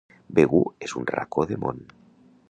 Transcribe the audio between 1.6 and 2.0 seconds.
món.